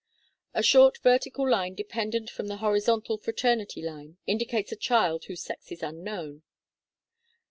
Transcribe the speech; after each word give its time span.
A 0.55 0.63
short 0.63 0.97
vertical 1.03 1.47
line 1.47 1.75
dependent 1.75 2.31
from 2.31 2.47
the 2.47 2.57
horizontal 2.57 3.19
fraternity 3.19 3.83
line 3.83 4.17
indicates 4.25 4.71
a 4.71 4.75
child 4.75 5.25
whose 5.25 5.43
sex 5.43 5.71
is 5.71 5.83
unknown. 5.83 6.41